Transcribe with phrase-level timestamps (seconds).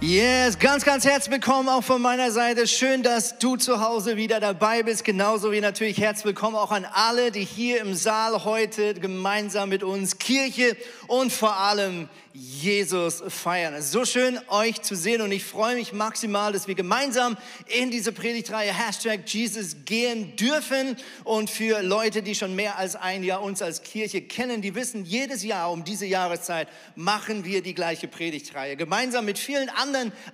[0.00, 2.68] Yes, ganz, ganz herzlich willkommen auch von meiner Seite.
[2.68, 5.02] Schön, dass du zu Hause wieder dabei bist.
[5.02, 9.82] Genauso wie natürlich herzlich willkommen auch an alle, die hier im Saal heute gemeinsam mit
[9.82, 10.76] uns Kirche
[11.08, 13.74] und vor allem Jesus feiern.
[13.74, 17.36] Es ist so schön, euch zu sehen und ich freue mich maximal, dass wir gemeinsam
[17.66, 20.96] in diese Predigtreihe Hashtag Jesus gehen dürfen.
[21.24, 25.04] Und für Leute, die schon mehr als ein Jahr uns als Kirche kennen, die wissen,
[25.04, 28.76] jedes Jahr um diese Jahreszeit machen wir die gleiche Predigtreihe.
[28.76, 29.87] Gemeinsam mit vielen anderen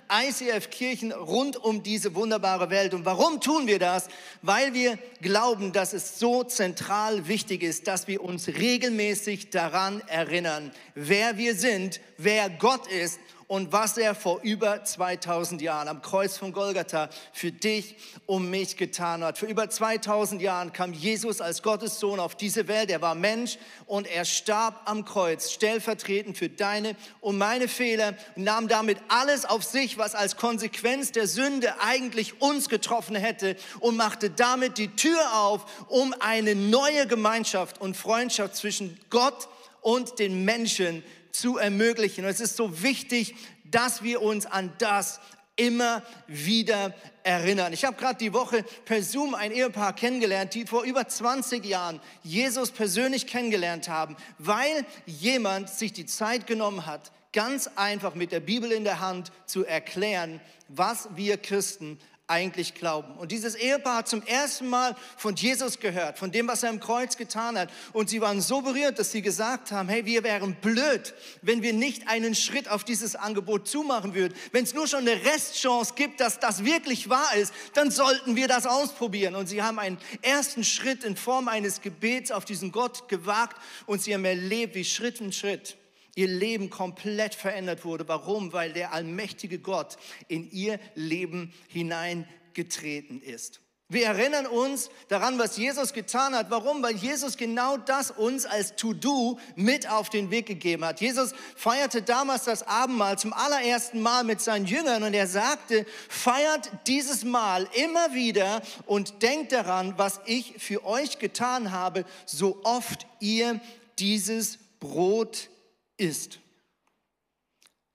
[0.09, 2.93] ICF-Kirchen rund um diese wunderbare Welt.
[2.93, 4.07] Und warum tun wir das?
[4.41, 10.71] Weil wir glauben, dass es so zentral wichtig ist, dass wir uns regelmäßig daran erinnern,
[10.95, 16.37] wer wir sind wer Gott ist und was er vor über 2000 Jahren am Kreuz
[16.37, 19.37] von Golgatha für dich und mich getan hat.
[19.37, 22.89] Für über 2000 Jahren kam Jesus als Gottes Sohn auf diese Welt.
[22.89, 28.43] Er war Mensch und er starb am Kreuz, stellvertretend für deine und meine Fehler und
[28.43, 33.95] nahm damit alles auf sich, was als Konsequenz der Sünde eigentlich uns getroffen hätte und
[33.95, 39.47] machte damit die Tür auf, um eine neue Gemeinschaft und Freundschaft zwischen Gott
[39.81, 41.03] und den Menschen
[41.39, 42.25] zu ermöglichen.
[42.25, 45.19] Und es ist so wichtig, dass wir uns an das
[45.55, 47.71] immer wieder erinnern.
[47.73, 52.01] Ich habe gerade die Woche per Zoom ein Ehepaar kennengelernt, die vor über 20 Jahren
[52.23, 58.41] Jesus persönlich kennengelernt haben, weil jemand sich die Zeit genommen hat, ganz einfach mit der
[58.41, 63.15] Bibel in der Hand zu erklären, was wir Christen eigentlich glauben.
[63.15, 66.79] Und dieses Ehepaar hat zum ersten Mal von Jesus gehört, von dem, was er am
[66.79, 67.69] Kreuz getan hat.
[67.93, 71.73] Und sie waren so berührt, dass sie gesagt haben, hey, wir wären blöd, wenn wir
[71.73, 74.33] nicht einen Schritt auf dieses Angebot zumachen würden.
[74.51, 78.47] Wenn es nur schon eine Restchance gibt, dass das wirklich wahr ist, dann sollten wir
[78.47, 79.35] das ausprobieren.
[79.35, 84.01] Und sie haben einen ersten Schritt in Form eines Gebets auf diesen Gott gewagt und
[84.01, 85.77] sie haben erlebt, wie Schritt für Schritt
[86.15, 88.07] ihr Leben komplett verändert wurde.
[88.07, 88.53] Warum?
[88.53, 93.61] Weil der allmächtige Gott in ihr Leben hineingetreten ist.
[93.87, 96.49] Wir erinnern uns daran, was Jesus getan hat.
[96.49, 96.81] Warum?
[96.81, 101.01] Weil Jesus genau das uns als To-Do mit auf den Weg gegeben hat.
[101.01, 106.71] Jesus feierte damals das Abendmahl zum allerersten Mal mit seinen Jüngern und er sagte, feiert
[106.87, 113.05] dieses Mal immer wieder und denkt daran, was ich für euch getan habe, so oft
[113.19, 113.61] ihr
[113.99, 115.49] dieses Brot
[115.97, 116.39] ist.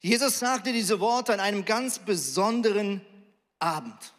[0.00, 3.00] Jesus sagte diese Worte an einem ganz besonderen
[3.59, 4.15] Abend.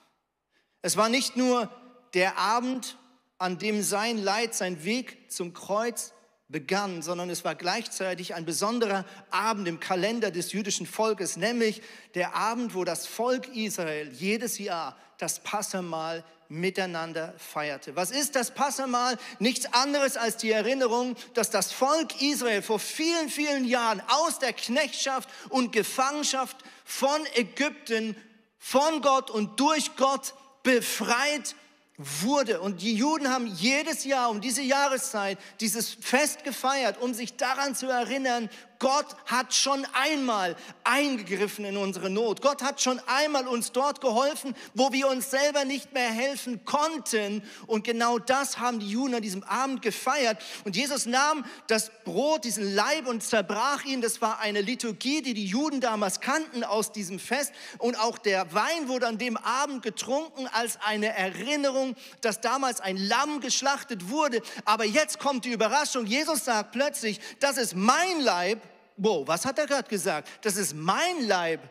[0.82, 1.72] Es war nicht nur
[2.14, 2.98] der Abend,
[3.38, 6.14] an dem sein Leid, sein Weg zum Kreuz
[6.48, 11.82] begann, sondern es war gleichzeitig ein besonderer Abend im Kalender des jüdischen Volkes, nämlich
[12.14, 17.96] der Abend, wo das Volk Israel jedes Jahr das Passamal miteinander feierte.
[17.96, 19.18] Was ist das Passamal?
[19.40, 24.52] Nichts anderes als die Erinnerung, dass das Volk Israel vor vielen, vielen Jahren aus der
[24.52, 28.18] Knechtschaft und Gefangenschaft von Ägypten,
[28.58, 31.56] von Gott und durch Gott befreit
[31.98, 32.60] wurde.
[32.60, 37.76] Und die Juden haben jedes Jahr um diese Jahreszeit dieses Fest gefeiert, um sich daran
[37.76, 38.50] zu erinnern,
[38.82, 42.42] Gott hat schon einmal eingegriffen in unsere Not.
[42.42, 47.44] Gott hat schon einmal uns dort geholfen, wo wir uns selber nicht mehr helfen konnten.
[47.68, 50.42] Und genau das haben die Juden an diesem Abend gefeiert.
[50.66, 54.02] Und Jesus nahm das Brot, diesen Leib und zerbrach ihn.
[54.02, 57.54] Das war eine Liturgie, die die Juden damals kannten aus diesem Fest.
[57.78, 62.98] Und auch der Wein wurde an dem Abend getrunken als eine Erinnerung, dass damals ein
[62.98, 64.42] Lamm geschlachtet wurde.
[64.66, 66.08] Aber jetzt kommt die Überraschung.
[66.08, 68.71] Jesus sagt plötzlich, das ist mein Leib
[69.02, 70.30] wow, was hat er gerade gesagt?
[70.42, 71.62] Das ist mein Leib,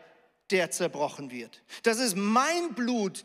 [0.51, 1.61] der zerbrochen wird.
[1.83, 3.23] Das ist mein Blut,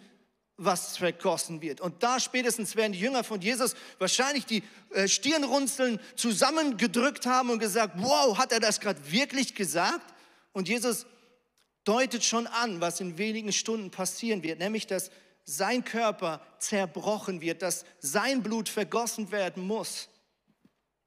[0.57, 1.81] was vergossen wird.
[1.81, 7.59] Und da spätestens werden die Jünger von Jesus wahrscheinlich die äh, Stirnrunzeln zusammengedrückt haben und
[7.59, 10.15] gesagt, wow, hat er das gerade wirklich gesagt?
[10.53, 11.05] Und Jesus
[11.85, 15.11] deutet schon an, was in wenigen Stunden passieren wird, nämlich dass
[15.45, 20.09] sein Körper zerbrochen wird, dass sein Blut vergossen werden muss.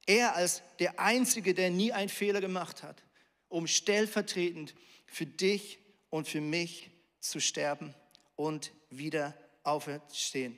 [0.09, 3.03] Er als der Einzige, der nie einen Fehler gemacht hat,
[3.47, 4.73] um stellvertretend
[5.05, 5.77] für dich
[6.09, 6.89] und für mich
[7.19, 7.93] zu sterben
[8.35, 10.57] und wieder auferstehen.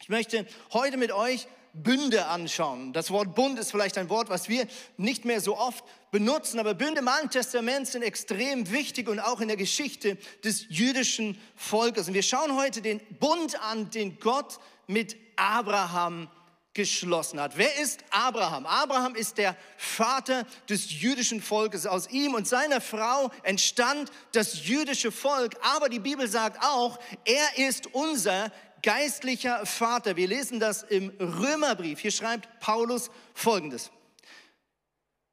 [0.00, 2.94] Ich möchte heute mit euch Bünde anschauen.
[2.94, 4.66] Das Wort Bund ist vielleicht ein Wort, was wir
[4.96, 9.42] nicht mehr so oft benutzen, aber Bünde im Alten Testament sind extrem wichtig und auch
[9.42, 12.08] in der Geschichte des jüdischen Volkes.
[12.08, 16.30] Und wir schauen heute den Bund an, den Gott mit Abraham
[16.74, 17.56] geschlossen hat.
[17.56, 18.66] Wer ist Abraham?
[18.66, 21.86] Abraham ist der Vater des jüdischen Volkes.
[21.86, 25.54] Aus ihm und seiner Frau entstand das jüdische Volk.
[25.62, 28.50] Aber die Bibel sagt auch, er ist unser
[28.82, 30.16] geistlicher Vater.
[30.16, 32.00] Wir lesen das im Römerbrief.
[32.00, 33.90] Hier schreibt Paulus Folgendes.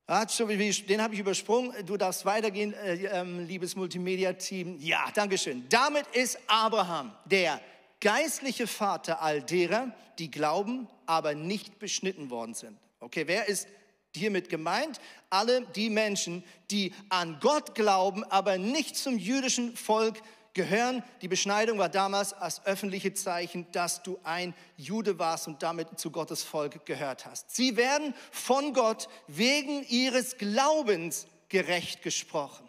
[0.08, 1.86] Den habe ich übersprungen.
[1.86, 4.78] Du darfst weitergehen, äh, ähm, liebes Multimedia-Team.
[4.80, 5.70] Ja, Dankeschön.
[5.70, 7.62] Damit ist Abraham der
[8.02, 12.78] geistliche Vater all derer, die glauben, aber nicht beschnitten worden sind.
[13.00, 13.68] Okay, wer ist
[14.16, 15.02] hiermit gemeint?
[15.32, 20.22] Alle die Menschen, die an Gott glauben, aber nicht zum jüdischen Volk
[20.54, 21.02] gehören.
[21.24, 26.12] Die Beschneidung war damals als öffentliche Zeichen, dass du ein Jude warst und damit zu
[26.12, 27.56] Gottes Volk gehört hast.
[27.56, 32.69] Sie werden von Gott wegen ihres Glaubens gerecht gesprochen.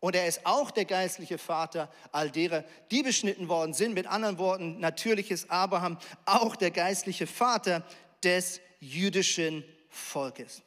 [0.00, 3.94] Und er ist auch der geistliche Vater all derer, die beschnitten worden sind.
[3.94, 7.82] Mit anderen Worten, natürlich ist Abraham auch der geistliche Vater
[8.22, 10.62] des jüdischen Volkes.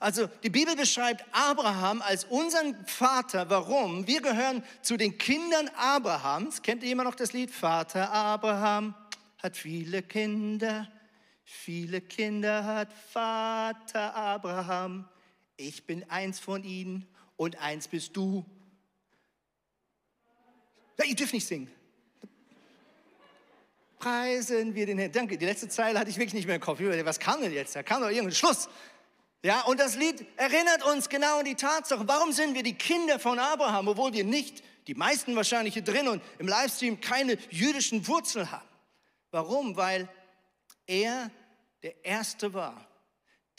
[0.00, 3.48] Also die Bibel beschreibt Abraham als unseren Vater.
[3.48, 4.08] Warum?
[4.08, 6.62] Wir gehören zu den Kindern Abrahams.
[6.62, 7.52] Kennt ihr immer noch das Lied?
[7.52, 8.96] Vater Abraham
[9.38, 10.90] hat viele Kinder.
[11.44, 15.08] Viele Kinder hat Vater Abraham.
[15.56, 17.06] Ich bin eins von ihnen
[17.42, 18.44] und eins bist du.
[20.96, 21.68] Ja, ihr dürft nicht singen.
[23.98, 25.10] Preisen wir den Herrn.
[25.10, 26.78] Danke, die letzte Zeile hatte ich wirklich nicht mehr im Kopf.
[26.80, 27.74] Was kam denn jetzt?
[27.74, 28.68] Da kam doch irgendein Schluss.
[29.42, 33.18] Ja, und das Lied erinnert uns genau an die Tatsache, warum sind wir die Kinder
[33.18, 38.06] von Abraham, obwohl wir nicht, die meisten wahrscheinlich hier drin und im Livestream, keine jüdischen
[38.06, 38.68] Wurzeln haben.
[39.32, 39.76] Warum?
[39.76, 40.08] Weil
[40.86, 41.28] er
[41.82, 42.86] der Erste war,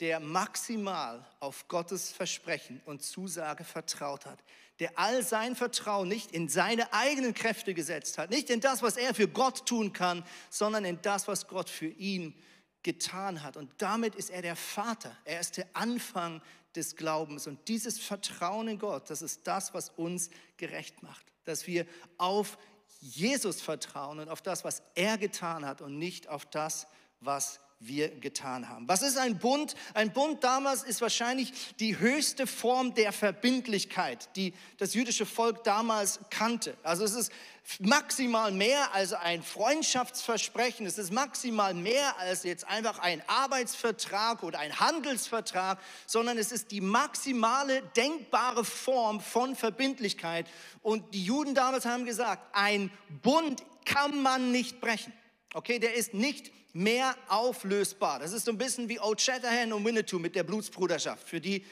[0.00, 4.38] der maximal auf Gottes Versprechen und Zusage vertraut hat,
[4.80, 8.96] der all sein Vertrauen nicht in seine eigenen Kräfte gesetzt hat, nicht in das, was
[8.96, 12.34] er für Gott tun kann, sondern in das, was Gott für ihn
[12.82, 13.56] getan hat.
[13.56, 15.16] Und damit ist er der Vater.
[15.24, 16.42] Er ist der Anfang
[16.74, 17.46] des Glaubens.
[17.46, 21.24] Und dieses Vertrauen in Gott, das ist das, was uns gerecht macht.
[21.44, 21.86] Dass wir
[22.18, 22.58] auf
[23.00, 26.86] Jesus vertrauen und auf das, was er getan hat und nicht auf das,
[27.20, 28.88] was wir getan haben.
[28.88, 29.74] Was ist ein Bund?
[29.94, 36.20] Ein Bund damals ist wahrscheinlich die höchste Form der Verbindlichkeit, die das jüdische Volk damals
[36.30, 36.76] kannte.
[36.82, 37.32] Also es ist
[37.80, 44.58] maximal mehr als ein Freundschaftsversprechen, es ist maximal mehr als jetzt einfach ein Arbeitsvertrag oder
[44.58, 50.46] ein Handelsvertrag, sondern es ist die maximale denkbare Form von Verbindlichkeit.
[50.82, 52.90] Und die Juden damals haben gesagt, ein
[53.22, 55.12] Bund kann man nicht brechen.
[55.54, 58.18] Okay, der ist nicht mehr auflösbar.
[58.18, 61.28] Das ist so ein bisschen wie Old Shatterhand und Winnetou mit der Blutsbruderschaft.
[61.28, 61.64] Für die,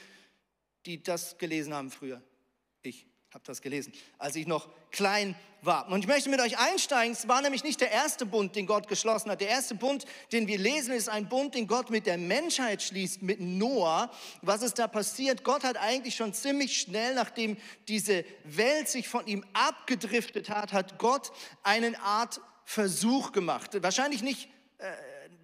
[0.85, 2.21] die das gelesen haben früher.
[2.81, 5.89] Ich habe das gelesen, als ich noch klein war.
[5.89, 7.11] Und ich möchte mit euch einsteigen.
[7.11, 9.41] Es war nämlich nicht der erste Bund, den Gott geschlossen hat.
[9.41, 13.21] Der erste Bund, den wir lesen, ist ein Bund, den Gott mit der Menschheit schließt,
[13.21, 14.09] mit Noah.
[14.41, 15.43] Was ist da passiert?
[15.43, 17.57] Gott hat eigentlich schon ziemlich schnell, nachdem
[17.89, 21.33] diese Welt sich von ihm abgedriftet hat, hat Gott
[21.63, 23.81] eine Art Versuch gemacht.
[23.81, 24.85] Wahrscheinlich nicht, äh,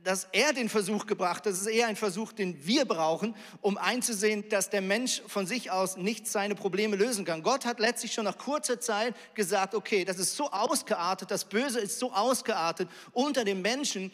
[0.04, 4.48] dass er den Versuch gebracht, das ist eher ein Versuch, den wir brauchen, um einzusehen,
[4.50, 7.44] dass der Mensch von sich aus nicht seine Probleme lösen kann.
[7.44, 11.80] Gott hat letztlich schon nach kurzer Zeit gesagt, okay, das ist so ausgeartet, das Böse
[11.80, 14.12] ist so ausgeartet unter den Menschen,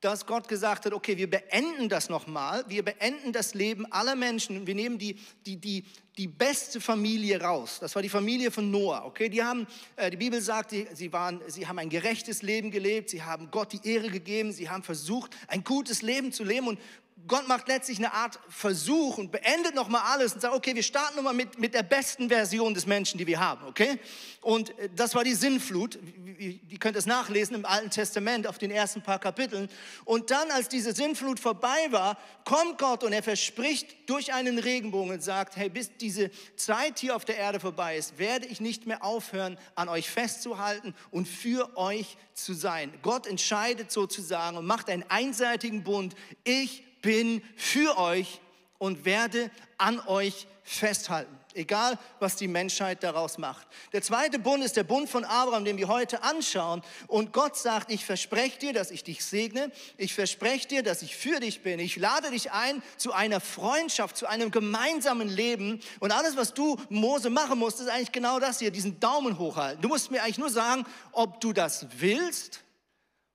[0.00, 4.66] dass Gott gesagt hat, okay, wir beenden das nochmal, wir beenden das Leben aller Menschen,
[4.66, 5.84] wir nehmen die, die, die,
[6.18, 7.78] die beste Familie raus.
[7.80, 9.28] Das war die Familie von Noah, okay?
[9.28, 9.66] Die haben,
[9.96, 13.50] äh, die Bibel sagt, die, sie, waren, sie haben ein gerechtes Leben gelebt, sie haben
[13.50, 16.78] Gott die Ehre gegeben, sie haben versucht, ein gutes Leben zu leben und
[17.26, 21.16] Gott macht letztlich eine Art Versuch und beendet nochmal alles und sagt, okay, wir starten
[21.16, 23.98] nochmal mit, mit der besten Version des Menschen, die wir haben, okay?
[24.42, 25.98] Und äh, das war die Sinnflut.
[26.38, 29.70] Ihr könnt es nachlesen im Alten Testament auf den ersten paar Kapiteln.
[30.04, 35.14] Und dann, als diese Sinnflut vorbei war, kommt Gott und er verspricht durch einen Regenbogen
[35.14, 38.86] und sagt, hey, bis diese Zeit hier auf der Erde vorbei ist, werde ich nicht
[38.86, 42.92] mehr aufhören, an euch festzuhalten und für euch zu sein.
[43.02, 46.14] Gott entscheidet sozusagen und macht einen einseitigen Bund.
[46.44, 48.40] Ich bin für euch
[48.78, 53.64] und werde an euch festhalten, egal was die Menschheit daraus macht.
[53.92, 56.82] Der zweite Bund ist der Bund von Abraham, den wir heute anschauen.
[57.06, 59.70] Und Gott sagt, ich verspreche dir, dass ich dich segne.
[59.98, 61.78] Ich verspreche dir, dass ich für dich bin.
[61.78, 65.78] Ich lade dich ein zu einer Freundschaft, zu einem gemeinsamen Leben.
[66.00, 69.80] Und alles, was du, Mose, machen musst, ist eigentlich genau das hier, diesen Daumen hochhalten.
[69.80, 72.64] Du musst mir eigentlich nur sagen, ob du das willst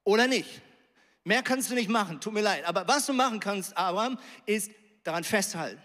[0.04, 0.62] oder nicht.
[1.24, 2.66] Mehr kannst du nicht machen, tut mir leid.
[2.66, 4.72] Aber was du machen kannst, Abraham, ist
[5.04, 5.82] daran festhalten.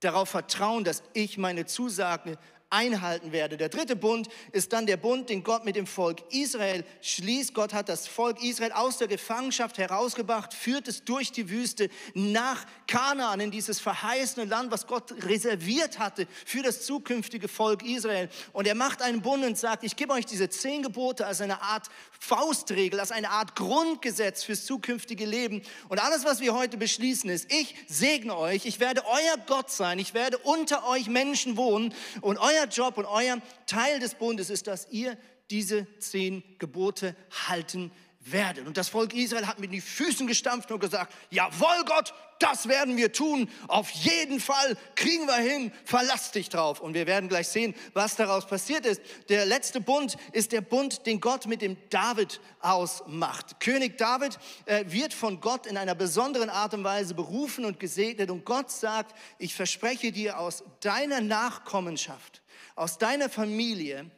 [0.00, 2.38] Darauf vertrauen, dass ich meine Zusage
[2.72, 3.58] einhalten werde.
[3.58, 7.52] Der dritte Bund ist dann der Bund, den Gott mit dem Volk Israel schließt.
[7.52, 12.64] Gott hat das Volk Israel aus der Gefangenschaft herausgebracht, führt es durch die Wüste nach
[12.86, 18.30] Kanaan in dieses verheißene Land, was Gott reserviert hatte für das zukünftige Volk Israel.
[18.54, 21.60] Und er macht einen Bund und sagt, ich gebe euch diese zehn Gebote als eine
[21.60, 21.88] Art
[22.24, 25.60] Faustregel, als eine Art Grundgesetz fürs zukünftige Leben.
[25.88, 29.98] Und alles, was wir heute beschließen, ist, ich segne euch, ich werde euer Gott sein,
[29.98, 34.68] ich werde unter euch Menschen wohnen und euer Job und euer Teil des Bundes ist,
[34.68, 35.18] dass ihr
[35.50, 37.16] diese zehn Gebote
[37.48, 37.90] halten
[38.24, 38.66] werdet.
[38.66, 42.96] Und das Volk Israel hat mit den Füßen gestampft und gesagt, jawohl Gott, das werden
[42.96, 43.48] wir tun.
[43.68, 45.72] Auf jeden Fall kriegen wir hin.
[45.84, 46.80] Verlass dich drauf.
[46.80, 49.00] Und wir werden gleich sehen, was daraus passiert ist.
[49.28, 53.60] Der letzte Bund ist der Bund, den Gott mit dem David ausmacht.
[53.60, 58.30] König David äh, wird von Gott in einer besonderen Art und Weise berufen und gesegnet.
[58.30, 62.42] Und Gott sagt, ich verspreche dir aus deiner Nachkommenschaft,
[62.74, 64.10] aus deiner Familie,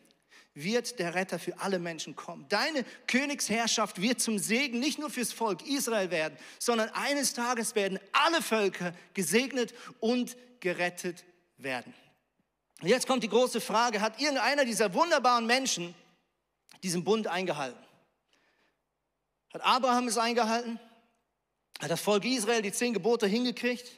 [0.54, 2.46] wird der Retter für alle Menschen kommen.
[2.48, 7.98] Deine Königsherrschaft wird zum Segen nicht nur fürs Volk Israel werden, sondern eines Tages werden
[8.12, 11.24] alle Völker gesegnet und gerettet
[11.58, 11.92] werden.
[12.80, 15.94] Und jetzt kommt die große Frage, hat irgendeiner dieser wunderbaren Menschen
[16.82, 17.82] diesen Bund eingehalten?
[19.52, 20.78] Hat Abraham es eingehalten?
[21.80, 23.90] Hat das Volk Israel die zehn Gebote hingekriegt?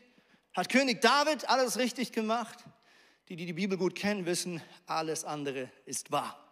[0.54, 2.58] Hat König David alles richtig gemacht?
[3.28, 6.45] Die, die die Bibel gut kennen, wissen, alles andere ist wahr.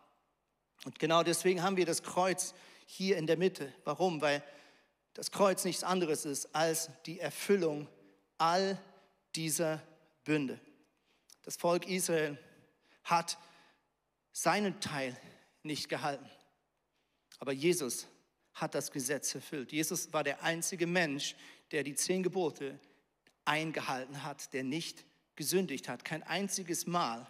[0.85, 2.55] Und genau deswegen haben wir das Kreuz
[2.87, 3.73] hier in der Mitte.
[3.85, 4.21] Warum?
[4.21, 4.43] Weil
[5.15, 7.89] das Kreuz nichts anderes ist als die Erfüllung
[8.39, 8.79] all
[9.35, 9.83] dieser
[10.25, 10.61] Bünde.
[11.43, 12.39] Das Volk Israel
[13.05, 13.39] hat
[14.33, 15.17] seinen Teil
[15.63, 16.29] nicht gehalten.
[17.39, 18.07] Aber Jesus
[18.55, 19.73] hat das Gesetz erfüllt.
[19.73, 21.35] Jesus war der einzige Mensch,
[21.71, 22.79] der die zehn Gebote
[23.45, 25.05] eingehalten hat, der nicht
[25.37, 26.05] gesündigt hat.
[26.05, 27.27] Kein einziges Mal.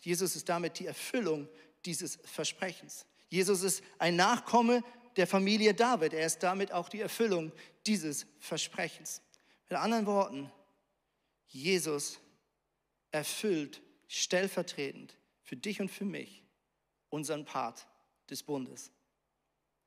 [0.00, 1.48] Jesus ist damit die Erfüllung
[1.86, 3.06] dieses Versprechens.
[3.28, 4.82] Jesus ist ein Nachkomme
[5.16, 6.12] der Familie David.
[6.12, 7.52] Er ist damit auch die Erfüllung
[7.86, 9.22] dieses Versprechens.
[9.68, 10.52] Mit anderen Worten,
[11.46, 12.18] Jesus
[13.10, 16.44] erfüllt stellvertretend für dich und für mich
[17.08, 17.86] unseren Part
[18.30, 18.90] des Bundes.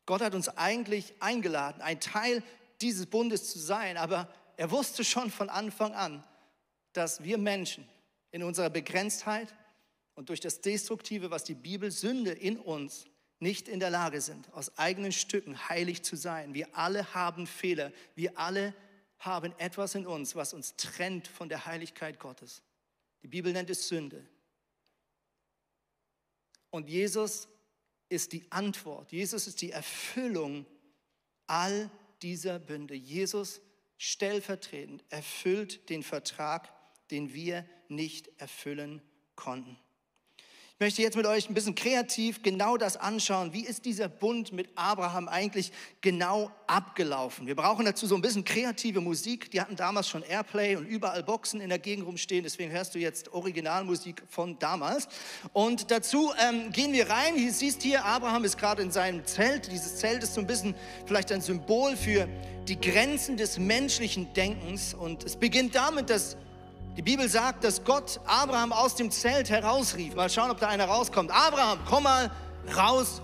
[0.06, 2.44] Gott hat uns eigentlich eingeladen, ein Teil
[2.82, 6.24] dieses Bundes zu sein, aber er wusste schon von Anfang an,
[6.94, 7.88] dass wir Menschen
[8.32, 9.54] in unserer Begrenztheit
[10.20, 13.06] und durch das Destruktive, was die Bibel Sünde in uns
[13.40, 16.54] nicht in der Lage sind, aus eigenen Stücken heilig zu sein.
[16.54, 17.94] Wir alle haben Fehler.
[18.16, 18.76] Wir alle
[19.20, 22.62] haben etwas in uns, was uns trennt von der Heiligkeit Gottes.
[23.24, 24.28] Die Bibel nennt es Sünde.
[26.70, 27.48] Und Jesus
[28.10, 29.14] ist die Antwort.
[29.14, 30.66] Jesus ist die Erfüllung
[31.48, 31.90] all
[32.22, 32.94] dieser Bünde.
[32.94, 33.62] Jesus
[33.98, 36.74] stellvertretend erfüllt den Vertrag,
[37.10, 39.02] den wir nicht erfüllen
[39.38, 39.80] konnten.
[40.82, 43.52] Möchte jetzt mit euch ein bisschen kreativ genau das anschauen.
[43.52, 47.48] Wie ist dieser Bund mit Abraham eigentlich genau abgelaufen?
[47.48, 49.52] Wir brauchen dazu so ein bisschen kreative Musik.
[49.52, 52.44] Die hatten damals schon Airplay und überall Boxen in der Gegend rumstehen.
[52.44, 55.10] Deswegen hörst du jetzt Originalmusik von damals.
[55.52, 57.36] Und dazu ähm, gehen wir rein.
[57.36, 59.70] Hier siehst hier, Abraham ist gerade in seinem Zelt.
[59.70, 62.26] Dieses Zelt ist so ein bisschen vielleicht ein Symbol für
[62.70, 64.94] die Grenzen des menschlichen Denkens.
[64.94, 66.38] Und es beginnt damit, dass
[66.98, 70.16] die Bibel sagt, dass Gott Abraham aus dem Zelt herausrief.
[70.16, 71.32] Mal schauen, ob da einer rauskommt.
[71.32, 72.30] Abraham, komm mal
[72.76, 73.22] raus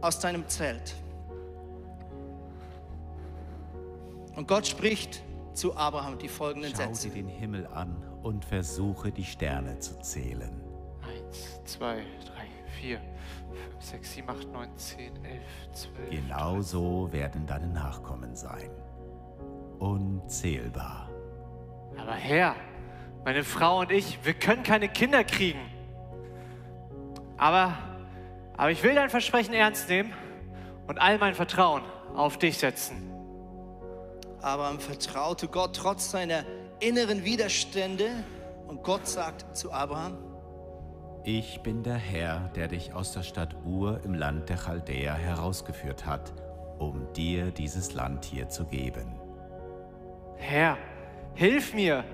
[0.00, 0.94] aus deinem Zelt.
[4.34, 5.22] Und Gott spricht
[5.54, 7.10] zu Abraham die folgenden Schau Sätze.
[7.10, 10.60] dir den Himmel an und versuche die Sterne zu zählen.
[11.02, 12.46] Eins, zwei, drei,
[12.80, 15.42] vier, fünf, sechs, sieben, acht, neun, zehn, elf,
[15.74, 16.10] zwölf.
[16.10, 18.70] Genau so werden deine Nachkommen sein.
[19.78, 21.08] Unzählbar.
[21.98, 22.54] Aber Herr,
[23.24, 25.60] meine Frau und ich, wir können keine Kinder kriegen.
[27.36, 27.76] Aber,
[28.56, 30.12] aber ich will dein Versprechen ernst nehmen
[30.86, 31.82] und all mein Vertrauen
[32.14, 33.10] auf dich setzen.
[34.40, 36.44] Abraham vertraute Gott trotz seiner
[36.80, 38.10] inneren Widerstände.
[38.66, 40.18] Und Gott sagt zu Abraham,
[41.24, 46.06] Ich bin der Herr, der dich aus der Stadt Ur im Land der Chaldäer herausgeführt
[46.06, 46.32] hat,
[46.78, 49.14] um dir dieses Land hier zu geben.
[50.36, 50.76] Herr,
[51.34, 52.04] hilf mir.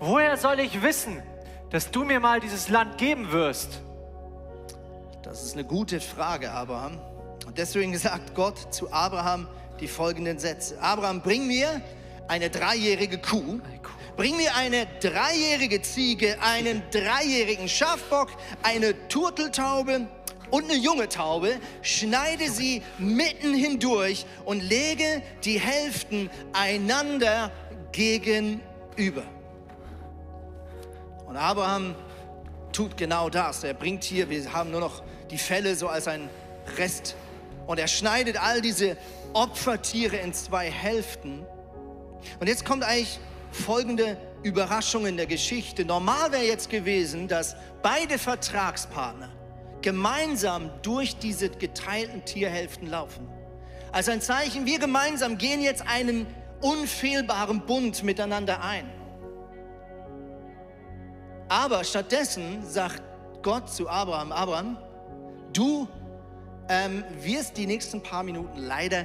[0.00, 1.22] Woher soll ich wissen,
[1.70, 3.80] dass du mir mal dieses Land geben wirst?
[5.22, 6.98] Das ist eine gute Frage, Abraham.
[7.46, 9.48] Und deswegen sagt Gott zu Abraham
[9.80, 10.80] die folgenden Sätze.
[10.80, 11.80] Abraham, bring mir
[12.28, 13.60] eine dreijährige Kuh,
[14.16, 18.30] bring mir eine dreijährige Ziege, einen dreijährigen Schafbock,
[18.62, 20.06] eine Turteltaube
[20.50, 27.50] und eine junge Taube, schneide sie mitten hindurch und lege die Hälften einander
[27.92, 29.24] gegenüber.
[31.34, 31.96] Und Abraham
[32.70, 33.64] tut genau das.
[33.64, 36.30] Er bringt hier, wir haben nur noch die Felle so als ein
[36.78, 37.16] Rest.
[37.66, 38.96] Und er schneidet all diese
[39.32, 41.44] Opfertiere in zwei Hälften.
[42.38, 43.18] Und jetzt kommt eigentlich
[43.50, 45.84] folgende Überraschung in der Geschichte.
[45.84, 49.30] Normal wäre jetzt gewesen, dass beide Vertragspartner
[49.82, 53.28] gemeinsam durch diese geteilten Tierhälften laufen.
[53.90, 56.28] Als ein Zeichen, wir gemeinsam gehen jetzt einen
[56.60, 58.88] unfehlbaren Bund miteinander ein.
[61.48, 63.02] Aber stattdessen sagt
[63.42, 64.78] Gott zu Abraham, Abraham,
[65.52, 65.86] du
[66.68, 69.04] ähm, wirst die nächsten paar Minuten leider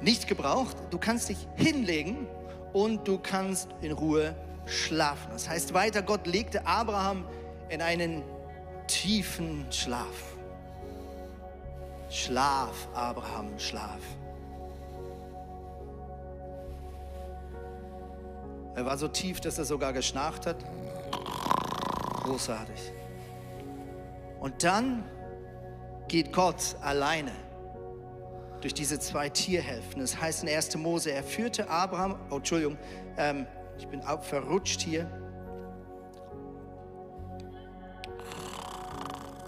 [0.00, 0.76] nicht gebraucht.
[0.90, 2.26] Du kannst dich hinlegen
[2.72, 4.34] und du kannst in Ruhe
[4.66, 5.30] schlafen.
[5.32, 7.24] Das heißt weiter, Gott legte Abraham
[7.68, 8.22] in einen
[8.86, 10.36] tiefen Schlaf.
[12.10, 14.00] Schlaf, Abraham, schlaf.
[18.74, 20.56] Er war so tief, dass er sogar geschnarcht hat.
[22.20, 22.92] Großartig.
[24.40, 25.04] Und dann
[26.08, 27.32] geht Gott alleine
[28.60, 30.00] durch diese zwei Tierhälften.
[30.00, 30.76] Das heißt in 1.
[30.76, 32.78] Mose, er führte Abraham, oh Entschuldigung,
[33.16, 33.46] ähm,
[33.78, 35.10] ich bin auch verrutscht hier.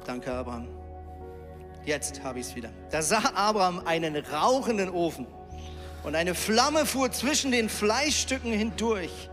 [0.06, 0.68] Danke, Abraham.
[1.84, 2.70] Jetzt habe ich es wieder.
[2.90, 5.26] Da sah Abraham einen rauchenden Ofen
[6.04, 9.28] und eine Flamme fuhr zwischen den Fleischstücken hindurch.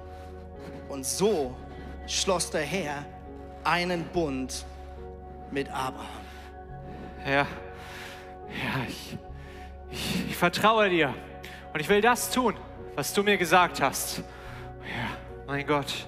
[0.90, 1.56] Und so
[2.08, 3.06] schloss der Herr
[3.64, 4.66] einen Bund
[5.52, 6.08] mit Abraham.
[7.20, 7.46] Herr,
[8.48, 9.18] Herr, ich,
[9.92, 11.14] ich, ich vertraue dir
[11.74, 12.56] und ich will das tun,
[12.96, 14.20] was du mir gesagt hast.
[14.20, 16.08] Ja, mein Gott.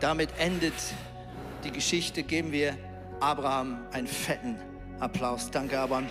[0.00, 0.74] Damit endet
[1.64, 2.22] die Geschichte.
[2.22, 2.76] Geben wir
[3.20, 4.56] Abraham einen fetten
[5.00, 5.50] Applaus.
[5.50, 6.06] Danke, Abraham.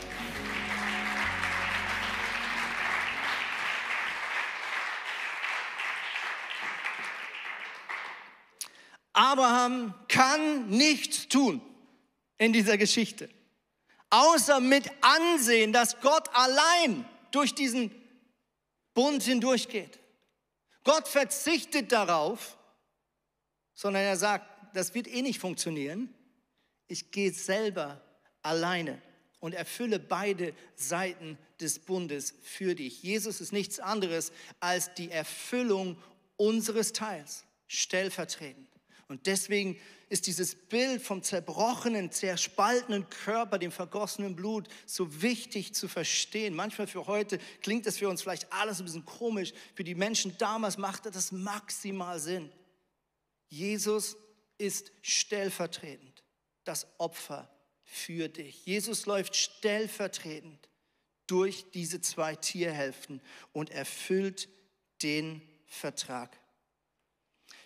[9.31, 11.61] Abraham kann nichts tun
[12.37, 13.29] in dieser Geschichte,
[14.09, 17.91] außer mit ansehen, dass Gott allein durch diesen
[18.93, 19.99] Bund hindurchgeht.
[20.83, 22.57] Gott verzichtet darauf,
[23.73, 26.13] sondern er sagt, das wird eh nicht funktionieren.
[26.87, 28.01] Ich gehe selber
[28.41, 29.01] alleine
[29.39, 33.03] und erfülle beide Seiten des Bundes für dich.
[33.03, 36.01] Jesus ist nichts anderes als die Erfüllung
[36.37, 38.66] unseres Teils, stellvertretend.
[39.07, 45.87] Und deswegen ist dieses Bild vom zerbrochenen, zerspaltenen Körper, dem vergossenen Blut so wichtig zu
[45.87, 46.53] verstehen.
[46.53, 49.53] Manchmal für heute klingt das für uns vielleicht alles ein bisschen komisch.
[49.75, 52.51] Für die Menschen damals machte das maximal Sinn.
[53.49, 54.17] Jesus
[54.57, 56.23] ist stellvertretend
[56.65, 57.49] das Opfer
[57.83, 58.65] für dich.
[58.65, 60.67] Jesus läuft stellvertretend
[61.27, 63.21] durch diese zwei Tierhälften
[63.53, 64.49] und erfüllt
[65.01, 66.37] den Vertrag.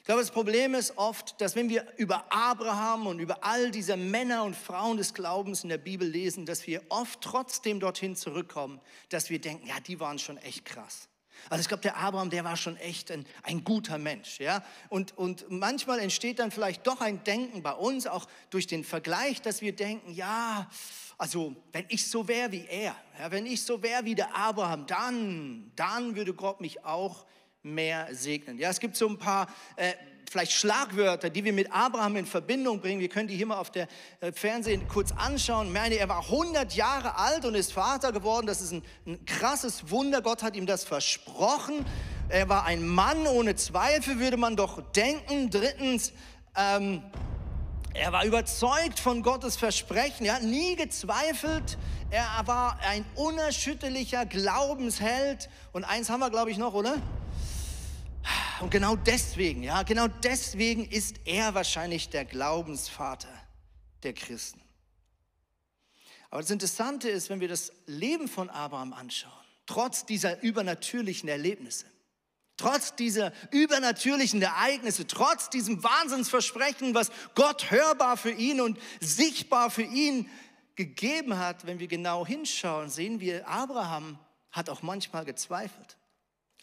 [0.01, 3.95] Ich glaube, das Problem ist oft, dass wenn wir über Abraham und über all diese
[3.95, 8.81] Männer und Frauen des Glaubens in der Bibel lesen, dass wir oft trotzdem dorthin zurückkommen,
[9.09, 11.07] dass wir denken, ja, die waren schon echt krass.
[11.51, 14.39] Also ich glaube, der Abraham, der war schon echt ein, ein guter Mensch.
[14.39, 14.63] Ja?
[14.89, 19.43] Und, und manchmal entsteht dann vielleicht doch ein Denken bei uns, auch durch den Vergleich,
[19.43, 20.67] dass wir denken, ja,
[21.19, 24.87] also wenn ich so wäre wie er, ja, wenn ich so wäre wie der Abraham,
[24.87, 27.27] dann, dann würde Gott mich auch
[27.63, 28.57] mehr segnen.
[28.57, 29.93] Ja, es gibt so ein paar äh,
[30.31, 33.01] vielleicht Schlagwörter, die wir mit Abraham in Verbindung bringen.
[33.01, 33.87] Wir können die hier mal auf der
[34.21, 35.73] äh, Fernsehen kurz anschauen.
[35.73, 38.47] Meine, er war 100 Jahre alt und ist Vater geworden.
[38.47, 40.21] Das ist ein, ein krasses Wunder.
[40.21, 41.85] Gott hat ihm das versprochen.
[42.29, 45.49] Er war ein Mann ohne Zweifel, würde man doch denken.
[45.49, 46.13] Drittens,
[46.55, 47.03] ähm,
[47.93, 50.25] er war überzeugt von Gottes Versprechen.
[50.25, 51.77] Er hat nie gezweifelt.
[52.09, 55.49] Er war ein unerschütterlicher Glaubensheld.
[55.73, 56.95] Und eins haben wir, glaube ich, noch, oder?
[58.59, 63.33] Und genau deswegen, ja, genau deswegen ist er wahrscheinlich der Glaubensvater
[64.03, 64.61] der Christen.
[66.29, 69.33] Aber das Interessante ist, wenn wir das Leben von Abraham anschauen,
[69.65, 71.85] trotz dieser übernatürlichen Erlebnisse,
[72.55, 79.83] trotz dieser übernatürlichen Ereignisse, trotz diesem Wahnsinnsversprechen, was Gott hörbar für ihn und sichtbar für
[79.83, 80.29] ihn
[80.75, 84.17] gegeben hat, wenn wir genau hinschauen, sehen wir, Abraham
[84.51, 85.97] hat auch manchmal gezweifelt.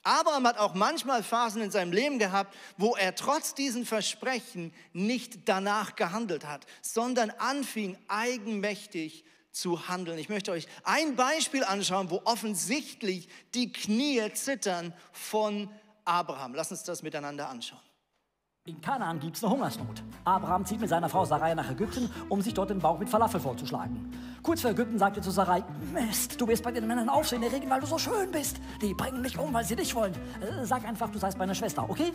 [0.08, 5.48] Abraham hat auch manchmal Phasen in seinem Leben gehabt, wo er trotz diesen Versprechen nicht
[5.48, 10.18] danach gehandelt hat, sondern anfing eigenmächtig zu handeln.
[10.18, 15.70] Ich möchte euch ein Beispiel anschauen, wo offensichtlich die Knie zittern von
[16.04, 16.54] Abraham.
[16.54, 17.87] Lass uns das miteinander anschauen.
[18.68, 20.02] In Kanaan gibt es eine Hungersnot.
[20.26, 23.40] Abraham zieht mit seiner Frau Sarai nach Ägypten, um sich dort den Bauch mit Falafel
[23.40, 24.12] vollzuschlagen.
[24.42, 27.80] Kurz vor Ägypten sagte zu Sarai, Mist, du wirst bei den Männern Aufsehen erregen, weil
[27.80, 28.60] du so schön bist.
[28.82, 30.12] Die bringen mich um, weil sie dich wollen.
[30.12, 32.12] Äh, sag einfach, du seist meine Schwester, okay?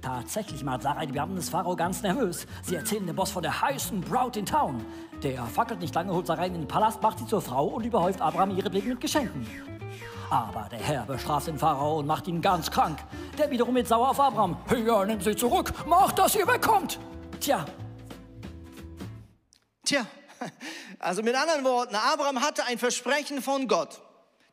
[0.00, 2.48] Tatsächlich macht Sarah die Beamten des Pharao ganz nervös.
[2.64, 4.84] Sie erzählen dem Boss von der heißen Braut in Town.
[5.22, 8.20] Der fackelt nicht lange, holt Sarah in den Palast, macht sie zur Frau und überhäuft
[8.20, 9.46] Abraham ihre Blick mit Geschenken.
[10.32, 12.98] Aber der Herr bestraft den Pharao und macht ihn ganz krank.
[13.36, 14.56] Der wiederum mit sauer auf Abraham.
[14.86, 16.98] Ja, nimm sie zurück, macht, dass ihr wegkommt.
[17.38, 17.66] Tja.
[19.84, 20.06] Tja,
[20.98, 24.00] also mit anderen Worten, Abraham hatte ein Versprechen von Gott,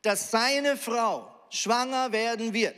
[0.02, 2.76] dass seine Frau schwanger werden wird.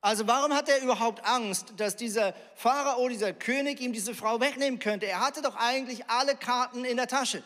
[0.00, 4.78] Also warum hat er überhaupt Angst, dass dieser Pharao, dieser König ihm diese Frau wegnehmen
[4.78, 5.06] könnte?
[5.06, 7.42] Er hatte doch eigentlich alle Karten in der Tasche.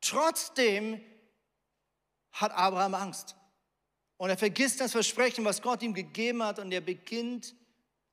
[0.00, 1.00] Trotzdem
[2.32, 3.37] hat Abraham Angst.
[4.18, 7.54] Und er vergisst das Versprechen, was Gott ihm gegeben hat, und er beginnt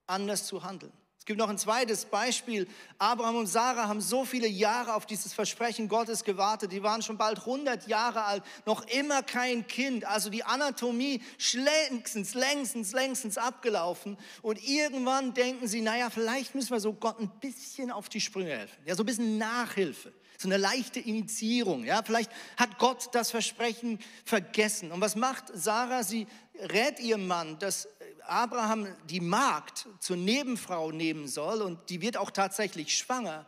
[0.07, 0.93] anders zu handeln.
[1.25, 2.67] Es gibt noch ein zweites Beispiel.
[2.99, 6.71] Abraham und Sarah haben so viele Jahre auf dieses Versprechen Gottes gewartet.
[6.71, 10.05] Die waren schon bald 100 Jahre alt, noch immer kein Kind.
[10.05, 14.19] Also die Anatomie längstens, längstens, längstens abgelaufen.
[14.43, 18.55] Und irgendwann denken sie, naja, vielleicht müssen wir so Gott ein bisschen auf die Sprünge
[18.55, 18.77] helfen.
[18.85, 20.13] Ja, so ein bisschen Nachhilfe.
[20.37, 21.83] So eine leichte Initiierung.
[21.83, 24.91] Ja, vielleicht hat Gott das Versprechen vergessen.
[24.91, 26.03] Und was macht Sarah?
[26.03, 26.27] Sie
[26.59, 27.87] rät ihrem Mann, dass
[28.23, 33.45] Abraham die Magd zur Nebenfrau nehmen soll und die wird auch tatsächlich schwanger.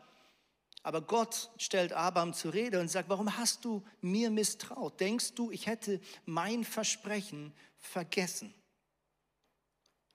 [0.83, 4.99] Aber Gott stellt Abraham zur Rede und sagt, warum hast du mir misstraut?
[4.99, 8.53] Denkst du, ich hätte mein Versprechen vergessen?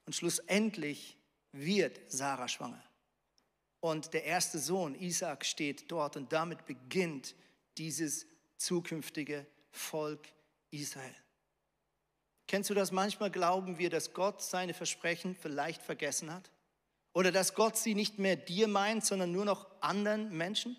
[0.05, 1.17] Und schlussendlich
[1.51, 2.83] wird Sarah schwanger.
[3.83, 7.35] Und der erste Sohn, Isaac, steht dort und damit beginnt
[7.77, 10.29] dieses zukünftige Volk
[10.71, 11.13] Israel.
[12.47, 12.93] Kennst du das?
[12.93, 16.49] Manchmal glauben wir, dass Gott seine Versprechen vielleicht vergessen hat.
[17.11, 20.77] Oder dass Gott sie nicht mehr dir meint, sondern nur noch anderen Menschen.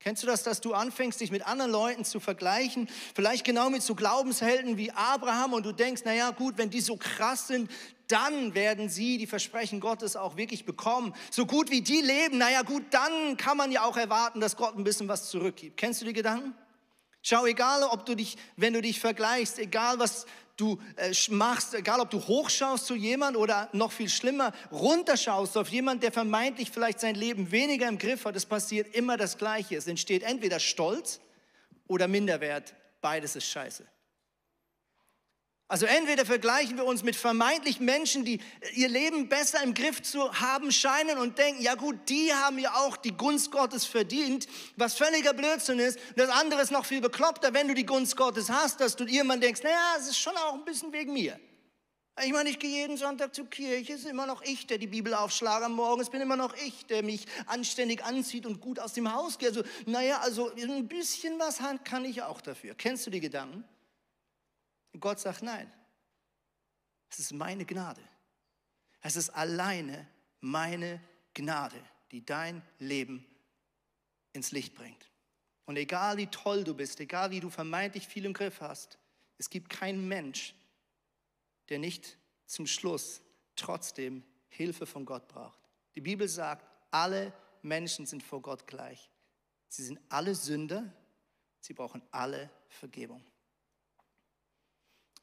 [0.00, 2.88] Kennst du das, dass du anfängst, dich mit anderen Leuten zu vergleichen?
[3.14, 6.96] Vielleicht genau mit so Glaubenshelden wie Abraham und du denkst, naja gut, wenn die so
[6.96, 7.70] krass sind,
[8.12, 11.14] dann werden sie die Versprechen Gottes auch wirklich bekommen.
[11.30, 14.76] So gut wie die leben, naja gut, dann kann man ja auch erwarten, dass Gott
[14.76, 15.78] ein bisschen was zurückgibt.
[15.78, 16.54] Kennst du die Gedanken?
[17.22, 22.00] Schau, egal ob du dich, wenn du dich vergleichst, egal was du äh, machst, egal
[22.00, 27.00] ob du hochschaust zu jemand oder noch viel schlimmer, runterschaust auf jemand, der vermeintlich vielleicht
[27.00, 29.76] sein Leben weniger im Griff hat, es passiert immer das Gleiche.
[29.76, 31.20] Es entsteht entweder Stolz
[31.86, 32.74] oder Minderwert.
[33.00, 33.84] Beides ist scheiße.
[35.68, 38.40] Also entweder vergleichen wir uns mit vermeintlich Menschen, die
[38.74, 42.74] ihr Leben besser im Griff zu haben scheinen und denken, ja gut, die haben ja
[42.74, 44.46] auch die Gunst Gottes verdient,
[44.76, 45.98] was völliger Blödsinn ist.
[46.16, 49.40] Das andere ist noch viel bekloppter, wenn du die Gunst Gottes hast, dass du irgendwann
[49.40, 51.40] denkst, naja, es ist schon auch ein bisschen wegen mir.
[52.22, 54.86] Ich meine, ich gehe jeden Sonntag zur Kirche, es ist immer noch ich, der die
[54.86, 58.78] Bibel aufschlage am Morgen, es bin immer noch ich, der mich anständig anzieht und gut
[58.78, 59.48] aus dem Haus geht.
[59.48, 62.74] Also, naja, also ein bisschen was kann ich auch dafür.
[62.74, 63.64] Kennst du die Gedanken?
[64.92, 65.72] Und Gott sagt, nein,
[67.10, 68.02] es ist meine Gnade.
[69.00, 70.06] Es ist alleine
[70.40, 71.02] meine
[71.34, 73.26] Gnade, die dein Leben
[74.32, 75.10] ins Licht bringt.
[75.64, 78.98] Und egal wie toll du bist, egal wie du vermeintlich viel im Griff hast,
[79.38, 80.54] es gibt keinen Mensch,
[81.68, 83.22] der nicht zum Schluss
[83.56, 85.58] trotzdem Hilfe von Gott braucht.
[85.94, 89.10] Die Bibel sagt, alle Menschen sind vor Gott gleich.
[89.68, 90.92] Sie sind alle Sünder,
[91.60, 93.24] sie brauchen alle Vergebung.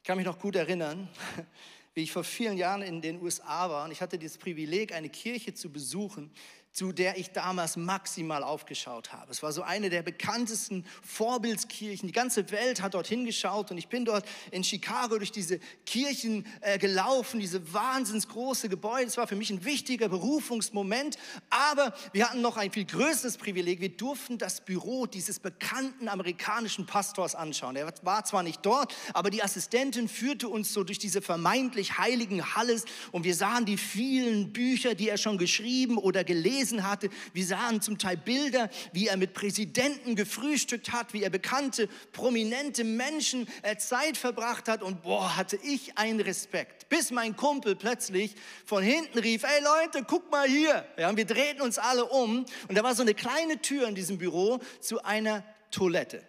[0.02, 1.10] Ich kann mich noch gut erinnern,
[1.94, 5.10] wie ich vor vielen Jahren in den USA war und ich hatte das Privileg, eine
[5.10, 6.32] Kirche zu besuchen,
[6.72, 9.32] zu der ich damals maximal aufgeschaut habe.
[9.32, 12.06] Es war so eine der bekanntesten Vorbildskirchen.
[12.06, 16.46] Die ganze Welt hat dorthin geschaut und ich bin dort in Chicago durch diese Kirchen
[16.60, 19.08] äh, gelaufen, diese wahnsinns große Gebäude.
[19.08, 21.18] Es war für mich ein wichtiger Berufungsmoment,
[21.50, 23.80] aber wir hatten noch ein viel größeres Privileg.
[23.80, 27.74] Wir durften das Büro dieses bekannten amerikanischen Pastors anschauen.
[27.74, 32.54] Er war zwar nicht dort, aber die Assistentin führte uns so durch diese vermeintlich heiligen
[32.54, 37.08] Halles und wir sahen die vielen Bücher, die er schon geschrieben oder gelesen gelesen hatte.
[37.32, 42.84] Wir sahen zum Teil Bilder, wie er mit Präsidenten gefrühstückt hat, wie er bekannte, prominente
[42.84, 44.82] Menschen äh, Zeit verbracht hat.
[44.82, 46.88] Und boah, hatte ich einen Respekt.
[46.88, 48.34] Bis mein Kumpel plötzlich
[48.66, 50.84] von hinten rief, ey Leute, guck mal hier.
[50.98, 52.44] Ja, wir drehten uns alle um.
[52.68, 56.22] Und da war so eine kleine Tür in diesem Büro zu einer Toilette.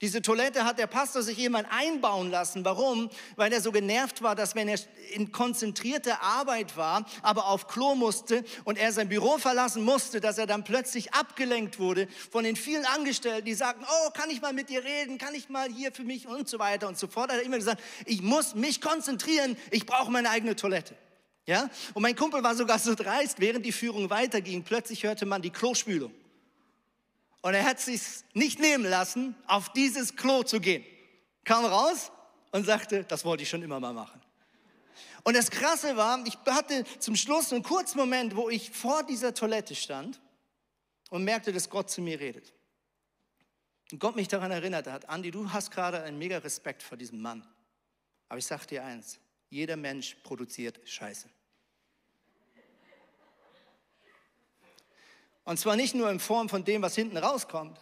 [0.00, 2.64] Diese Toilette hat der Pastor sich jemand einbauen lassen.
[2.64, 3.10] Warum?
[3.36, 4.78] Weil er so genervt war, dass wenn er
[5.12, 10.36] in konzentrierter Arbeit war, aber auf Klo musste und er sein Büro verlassen musste, dass
[10.36, 14.52] er dann plötzlich abgelenkt wurde von den vielen Angestellten, die sagten, oh, kann ich mal
[14.52, 17.30] mit dir reden, kann ich mal hier für mich und so weiter und so fort.
[17.30, 20.96] Er hat immer gesagt, ich muss mich konzentrieren, ich brauche meine eigene Toilette.
[21.46, 21.70] Ja?
[21.94, 25.50] Und mein Kumpel war sogar so dreist, während die Führung weiterging, plötzlich hörte man die
[25.50, 26.12] Klospülung.
[27.44, 28.00] Und er hat sich
[28.32, 30.82] nicht nehmen lassen, auf dieses Klo zu gehen.
[31.44, 32.10] Kam raus
[32.52, 34.18] und sagte, das wollte ich schon immer mal machen.
[35.24, 39.34] Und das Krasse war, ich hatte zum Schluss einen kurzen Moment, wo ich vor dieser
[39.34, 40.22] Toilette stand
[41.10, 42.54] und merkte, dass Gott zu mir redet.
[43.92, 47.20] Und Gott mich daran erinnert hat, Andi, du hast gerade einen mega Respekt vor diesem
[47.20, 47.46] Mann.
[48.30, 49.18] Aber ich sage dir eins,
[49.50, 51.28] jeder Mensch produziert Scheiße.
[55.44, 57.78] Und zwar nicht nur in Form von dem, was hinten rauskommt,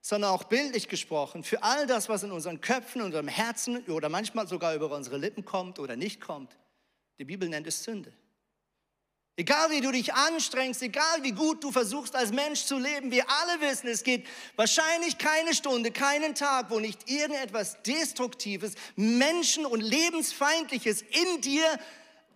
[0.00, 4.08] sondern auch bildlich gesprochen, für all das, was in unseren Köpfen, in unserem Herzen oder
[4.08, 6.56] manchmal sogar über unsere Lippen kommt oder nicht kommt.
[7.18, 8.12] Die Bibel nennt es Sünde.
[9.36, 13.24] Egal wie du dich anstrengst, egal wie gut du versuchst als Mensch zu leben, wir
[13.28, 19.80] alle wissen, es geht wahrscheinlich keine Stunde, keinen Tag, wo nicht irgendetwas Destruktives, Menschen- und
[19.80, 21.64] Lebensfeindliches in dir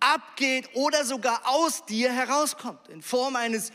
[0.01, 2.88] abgeht oder sogar aus dir herauskommt.
[2.88, 3.70] In Form eines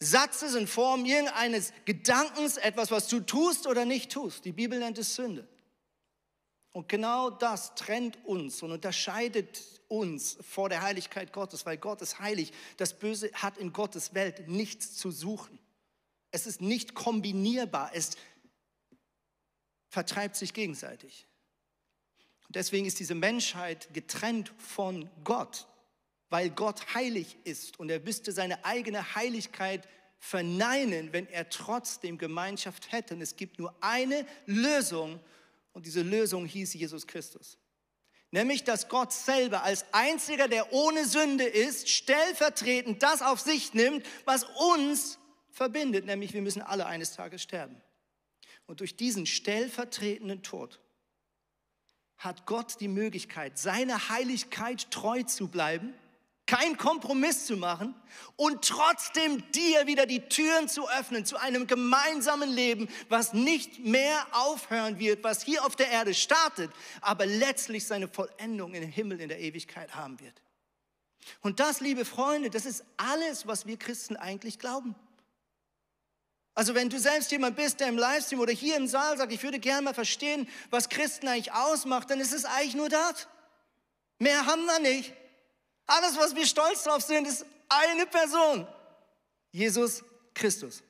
[0.00, 4.44] Satzes, in Form irgendeines Gedankens, etwas, was du tust oder nicht tust.
[4.46, 5.46] Die Bibel nennt es Sünde.
[6.72, 12.20] Und genau das trennt uns und unterscheidet uns vor der Heiligkeit Gottes, weil Gott ist
[12.20, 12.52] heilig.
[12.76, 15.58] Das Böse hat in Gottes Welt nichts zu suchen.
[16.30, 18.12] Es ist nicht kombinierbar, es
[19.88, 21.26] vertreibt sich gegenseitig.
[22.48, 25.66] Deswegen ist diese Menschheit getrennt von Gott,
[26.30, 29.86] weil Gott heilig ist und er müsste seine eigene Heiligkeit
[30.18, 33.14] verneinen, wenn er trotzdem Gemeinschaft hätte.
[33.14, 35.18] Und es gibt nur eine Lösung
[35.72, 37.58] und diese Lösung hieß Jesus Christus.
[38.30, 44.06] Nämlich, dass Gott selber als einziger, der ohne Sünde ist, stellvertretend das auf sich nimmt,
[44.24, 45.18] was uns
[45.50, 47.82] verbindet, nämlich wir müssen alle eines Tages sterben.
[48.66, 50.78] Und durch diesen stellvertretenden Tod
[52.18, 55.92] hat Gott die Möglichkeit, seiner Heiligkeit treu zu bleiben
[56.50, 57.94] keinen Kompromiss zu machen
[58.34, 64.26] und trotzdem dir wieder die Türen zu öffnen zu einem gemeinsamen Leben, was nicht mehr
[64.32, 69.28] aufhören wird, was hier auf der Erde startet, aber letztlich seine Vollendung im Himmel in
[69.28, 70.42] der Ewigkeit haben wird.
[71.40, 74.96] Und das, liebe Freunde, das ist alles, was wir Christen eigentlich glauben.
[76.56, 79.44] Also wenn du selbst jemand bist, der im Livestream oder hier im Saal sagt, ich
[79.44, 83.28] würde gerne mal verstehen, was Christen eigentlich ausmacht, dann ist es eigentlich nur das.
[84.18, 85.14] Mehr haben wir nicht.
[85.90, 88.64] Alles, was wir stolz drauf sind, ist eine Person.
[89.50, 90.84] Jesus Christus.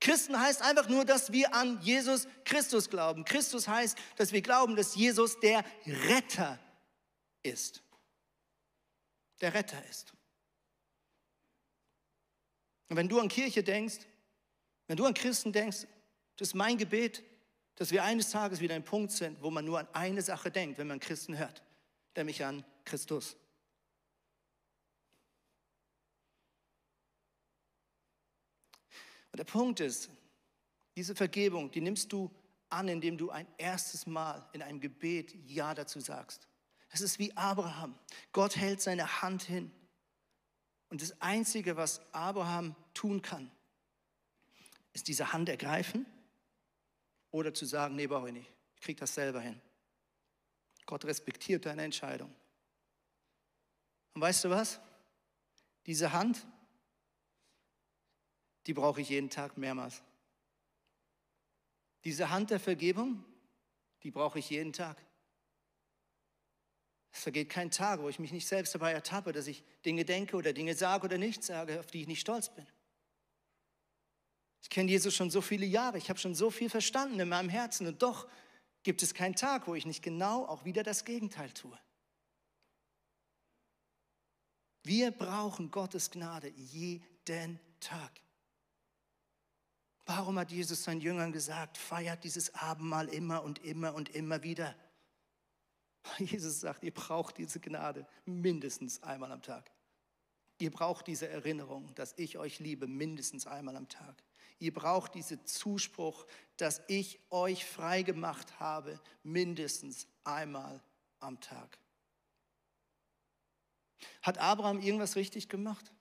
[0.00, 3.24] Christen heißt einfach nur, dass wir an Jesus Christus glauben.
[3.24, 6.58] Christus heißt, dass wir glauben, dass Jesus der Retter
[7.42, 7.82] ist.
[9.40, 10.12] Der Retter ist.
[12.90, 14.00] Und wenn du an Kirche denkst,
[14.88, 15.86] wenn du an Christen denkst,
[16.36, 17.24] das ist mein Gebet,
[17.76, 20.76] dass wir eines Tages wieder ein Punkt sind, wo man nur an eine Sache denkt,
[20.76, 21.62] wenn man Christen hört,
[22.14, 23.36] nämlich an Christus.
[29.34, 30.10] Und der Punkt ist,
[30.94, 32.30] diese Vergebung, die nimmst du
[32.68, 36.46] an, indem du ein erstes Mal in einem Gebet Ja dazu sagst.
[36.90, 37.98] Es ist wie Abraham.
[38.30, 39.72] Gott hält seine Hand hin.
[40.88, 43.50] Und das Einzige, was Abraham tun kann,
[44.92, 46.06] ist diese Hand ergreifen
[47.32, 48.52] oder zu sagen, nee, brauche ich nicht.
[48.76, 49.60] Ich kriege das selber hin.
[50.86, 52.32] Gott respektiert deine Entscheidung.
[54.12, 54.78] Und weißt du was?
[55.86, 56.46] Diese Hand,
[58.66, 60.02] die brauche ich jeden Tag mehrmals.
[62.04, 63.24] Diese Hand der Vergebung,
[64.02, 65.02] die brauche ich jeden Tag.
[67.12, 70.36] Es vergeht kein Tag, wo ich mich nicht selbst dabei ertappe, dass ich Dinge denke
[70.36, 72.66] oder Dinge sage oder nicht sage, auf die ich nicht stolz bin.
[74.60, 77.48] Ich kenne Jesus schon so viele Jahre, ich habe schon so viel verstanden in meinem
[77.48, 78.28] Herzen und doch
[78.82, 81.78] gibt es keinen Tag, wo ich nicht genau auch wieder das Gegenteil tue.
[84.82, 88.10] Wir brauchen Gottes Gnade jeden Tag.
[90.06, 94.74] Warum hat Jesus seinen Jüngern gesagt, feiert dieses Abendmahl immer und immer und immer wieder?
[96.18, 99.70] Jesus sagt, ihr braucht diese Gnade mindestens einmal am Tag.
[100.58, 104.22] Ihr braucht diese Erinnerung, dass ich euch liebe, mindestens einmal am Tag.
[104.58, 110.80] Ihr braucht diesen Zuspruch, dass ich euch frei gemacht habe, mindestens einmal
[111.18, 111.78] am Tag.
[114.22, 115.92] Hat Abraham irgendwas richtig gemacht?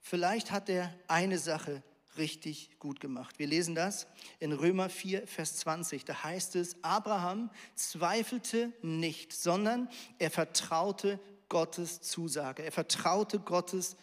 [0.00, 1.82] Vielleicht hat er eine Sache
[2.18, 3.38] richtig gut gemacht.
[3.38, 4.06] Wir lesen das
[4.38, 6.04] in Römer 4, Vers 20.
[6.04, 12.62] Da heißt es, Abraham zweifelte nicht, sondern er vertraute Gottes Zusage.
[12.62, 13.96] Er vertraute Gottes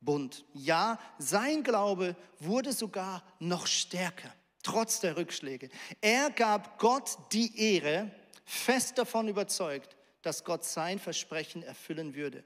[0.00, 0.44] Bund.
[0.52, 5.68] Ja, sein Glaube wurde sogar noch stärker, trotz der Rückschläge.
[6.00, 8.10] Er gab Gott die Ehre,
[8.44, 12.44] fest davon überzeugt, dass Gott sein Versprechen erfüllen würde.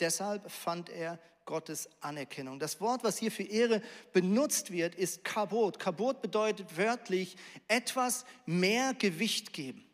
[0.00, 2.58] Deshalb fand er Gottes Anerkennung.
[2.58, 3.80] Das Wort, was hier für Ehre
[4.12, 5.78] benutzt wird, ist Kabot.
[5.78, 7.36] Kabot bedeutet wörtlich
[7.68, 9.84] etwas mehr Gewicht geben.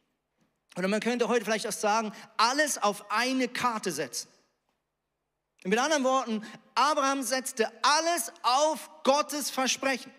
[0.77, 4.29] Oder man könnte heute vielleicht auch sagen, alles auf eine Karte setzen.
[5.65, 10.11] Mit anderen Worten, Abraham setzte alles auf Gottes Versprechen.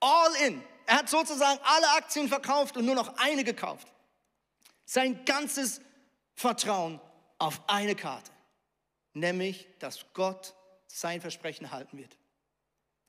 [0.00, 0.62] All in.
[0.86, 3.86] Er hat sozusagen alle Aktien verkauft und nur noch eine gekauft.
[4.84, 5.80] Sein ganzes
[6.34, 7.00] Vertrauen
[7.38, 8.30] auf eine Karte,
[9.14, 10.54] nämlich, dass Gott
[10.86, 12.16] sein Versprechen halten wird.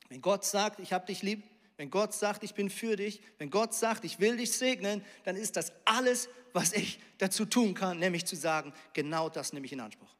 [0.09, 1.43] Wenn Gott sagt, ich habe dich lieb,
[1.77, 5.35] wenn Gott sagt, ich bin für dich, wenn Gott sagt, ich will dich segnen, dann
[5.35, 9.73] ist das alles, was ich dazu tun kann, nämlich zu sagen, genau das nehme ich
[9.73, 10.15] in Anspruch.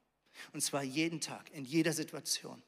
[0.53, 2.63] Und zwar jeden Tag, in jeder Situation.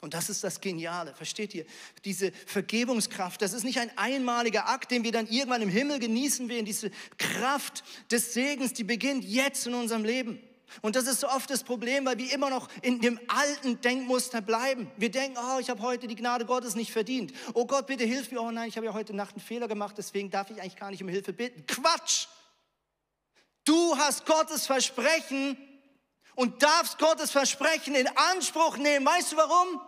[0.00, 1.64] Und das ist das Geniale, versteht ihr?
[2.04, 6.48] Diese Vergebungskraft, das ist nicht ein einmaliger Akt, den wir dann irgendwann im Himmel genießen
[6.50, 6.66] werden.
[6.66, 10.42] Diese Kraft des Segens, die beginnt jetzt in unserem Leben.
[10.82, 14.40] Und das ist so oft das Problem, weil wir immer noch in dem alten Denkmuster
[14.40, 14.90] bleiben.
[14.96, 17.32] Wir denken, oh, ich habe heute die Gnade Gottes nicht verdient.
[17.54, 18.40] Oh Gott, bitte hilf mir.
[18.40, 20.90] Oh nein, ich habe ja heute Nacht einen Fehler gemacht, deswegen darf ich eigentlich gar
[20.90, 21.66] nicht um Hilfe bitten.
[21.66, 22.26] Quatsch!
[23.64, 25.56] Du hast Gottes Versprechen
[26.34, 29.06] und darfst Gottes Versprechen in Anspruch nehmen.
[29.06, 29.80] Weißt du warum?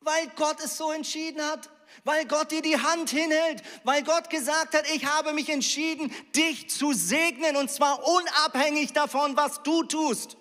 [0.00, 1.68] Weil Gott es so entschieden hat
[2.04, 6.70] weil Gott dir die Hand hinhält, weil Gott gesagt hat, ich habe mich entschieden, dich
[6.70, 10.36] zu segnen und zwar unabhängig davon, was du tust.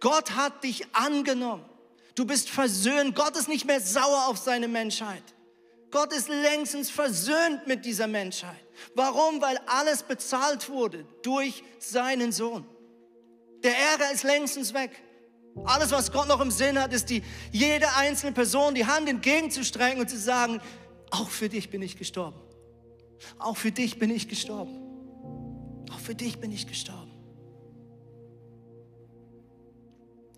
[0.00, 1.64] Gott hat dich angenommen.
[2.14, 3.16] Du bist versöhnt.
[3.16, 5.22] Gott ist nicht mehr sauer auf seine Menschheit.
[5.90, 8.64] Gott ist längstens versöhnt mit dieser Menschheit.
[8.94, 9.40] Warum?
[9.40, 12.66] Weil alles bezahlt wurde durch seinen Sohn.
[13.62, 14.90] Der Ärger ist längstens weg.
[15.62, 20.00] Alles, was Gott noch im Sinn hat, ist die, jede einzelne Person die Hand entgegenzustrecken
[20.00, 20.60] und zu sagen,
[21.10, 22.40] auch für dich bin ich gestorben.
[23.38, 24.80] Auch für dich bin ich gestorben.
[25.92, 27.12] Auch für dich bin ich gestorben.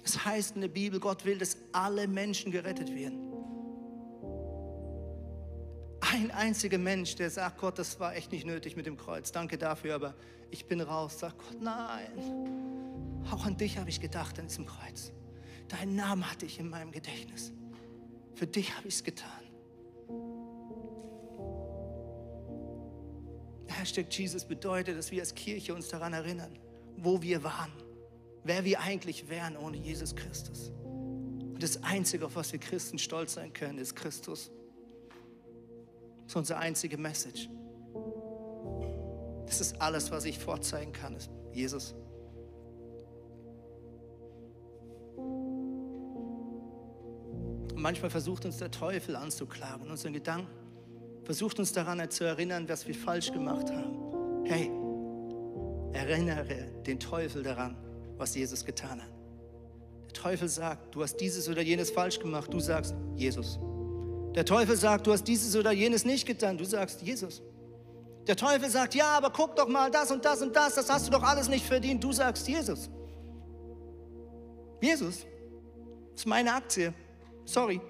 [0.04, 3.32] Es heißt in der Bibel, Gott will, dass alle Menschen gerettet werden.
[6.00, 9.32] Ein einziger Mensch, der sagt, Gott, das war echt nicht nötig mit dem Kreuz.
[9.32, 10.14] Danke dafür, aber
[10.50, 11.18] ich bin raus.
[11.18, 12.85] Sagt Gott, nein.
[13.30, 15.12] Auch an dich habe ich gedacht an diesem Kreuz.
[15.68, 17.52] Deinen Namen hatte ich in meinem Gedächtnis.
[18.34, 19.30] Für dich habe ich es getan.
[23.68, 26.58] Hashtag Jesus bedeutet, dass wir als Kirche uns daran erinnern,
[26.96, 27.72] wo wir waren,
[28.44, 30.70] wer wir eigentlich wären ohne Jesus Christus.
[30.80, 34.50] Und das Einzige, auf was wir Christen stolz sein können, ist Christus.
[36.16, 37.48] Das ist unsere einzige Message.
[39.46, 41.94] Das ist alles, was ich vorzeigen kann, ist Jesus.
[45.16, 50.48] Und manchmal versucht uns der Teufel anzuklagen, unseren Gedanken,
[51.24, 54.44] versucht uns daran zu erinnern, was wir falsch gemacht haben.
[54.44, 54.70] Hey,
[55.92, 57.76] erinnere den Teufel daran,
[58.16, 59.10] was Jesus getan hat.
[60.06, 63.58] Der Teufel sagt, du hast dieses oder jenes falsch gemacht, du sagst Jesus.
[64.34, 67.42] Der Teufel sagt, du hast dieses oder jenes nicht getan, du sagst Jesus.
[68.26, 71.06] Der Teufel sagt, ja, aber guck doch mal das und das und das, das hast
[71.06, 72.90] du doch alles nicht verdient, du sagst Jesus.
[74.80, 75.26] Jesus
[76.14, 76.92] ist meine Aktie.
[77.44, 77.80] Sorry.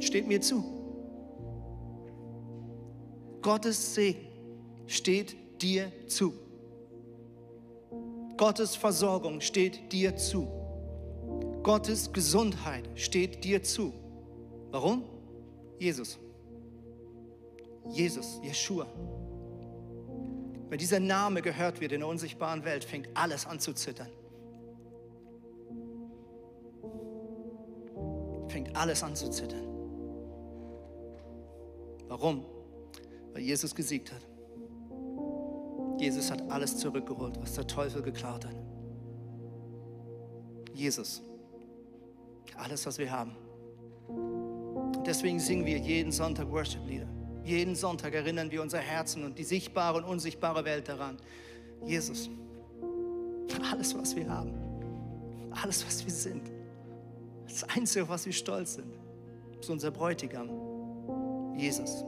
[0.00, 0.64] Steht mir zu.
[3.42, 4.26] Gottes Segen
[4.86, 6.34] steht dir zu.
[8.36, 10.48] Gottes Versorgung steht dir zu.
[11.62, 13.92] Gottes Gesundheit steht dir zu.
[14.70, 15.04] Warum?
[15.78, 16.18] Jesus.
[17.88, 18.86] Jesus, Jeshua.
[20.68, 24.10] Wenn dieser Name gehört wird in der unsichtbaren Welt, fängt alles an zu zittern.
[28.56, 29.66] Fängt alles an zu zittern.
[32.08, 32.42] Warum?
[33.34, 34.22] Weil Jesus gesiegt hat.
[36.00, 38.56] Jesus hat alles zurückgeholt, was der Teufel geklaut hat.
[40.72, 41.20] Jesus.
[42.56, 43.36] Alles, was wir haben.
[44.08, 47.08] Und deswegen singen wir jeden Sonntag Worship-Lieder.
[47.44, 51.18] Jeden Sonntag erinnern wir unser Herzen und die sichtbare und unsichtbare Welt daran.
[51.84, 52.30] Jesus.
[53.70, 54.54] Alles, was wir haben.
[55.50, 56.56] Alles, was wir sind.
[57.48, 58.98] Das Einzige, auf was wir stolz sind,
[59.60, 60.50] ist unser Bräutigam,
[61.56, 62.02] Jesus.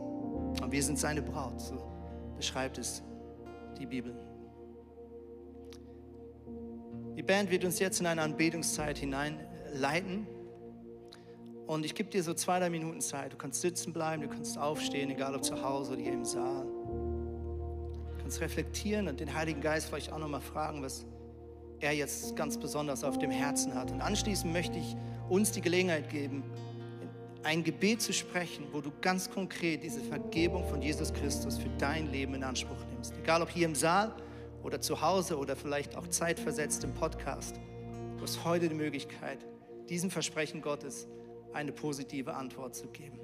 [0.60, 1.82] Und wir sind seine Braut, so
[2.36, 3.02] beschreibt es
[3.78, 4.14] die Bibel.
[7.16, 10.26] Die Band wird uns jetzt in eine Anbetungszeit hineinleiten.
[11.66, 13.32] Und ich gebe dir so zwei, drei Minuten Zeit.
[13.32, 16.64] Du kannst sitzen bleiben, du kannst aufstehen, egal ob zu Hause oder hier im Saal.
[16.64, 21.06] Du kannst reflektieren und den Heiligen Geist vielleicht auch nochmal fragen, was
[21.80, 23.90] er jetzt ganz besonders auf dem Herzen hat.
[23.90, 24.96] Und anschließend möchte ich
[25.28, 26.42] uns die Gelegenheit geben,
[27.42, 32.10] ein Gebet zu sprechen, wo du ganz konkret diese Vergebung von Jesus Christus für dein
[32.10, 33.14] Leben in Anspruch nimmst.
[33.16, 34.14] Egal ob hier im Saal
[34.62, 37.60] oder zu Hause oder vielleicht auch zeitversetzt im Podcast.
[38.16, 39.46] Du hast heute die Möglichkeit,
[39.88, 41.06] diesem Versprechen Gottes
[41.52, 43.18] eine positive Antwort zu geben.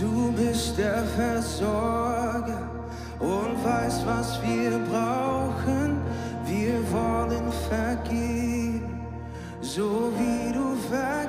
[0.00, 2.68] Du bist der Versorger
[3.20, 5.98] und weißt, was wir brauchen.
[6.44, 9.00] Wir wollen vergeben,
[9.60, 11.23] so wie du vergibst.